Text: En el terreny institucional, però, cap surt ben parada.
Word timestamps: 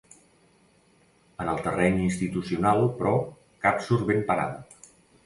En 1.43 1.51
el 1.51 1.59
terreny 1.67 1.99
institucional, 2.05 2.81
però, 3.03 3.13
cap 3.67 3.85
surt 3.89 4.09
ben 4.09 4.25
parada. 4.31 4.91